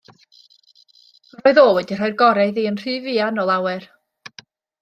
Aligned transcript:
Roedd 1.41 1.59
o 1.63 1.67
wedi 1.77 1.99
rhoi'r 1.99 2.17
gore 2.23 2.47
iddi 2.53 2.65
yn 2.71 2.81
rhy 2.85 2.97
fuan 3.05 3.39
o 3.45 3.49
lawer. 3.51 3.87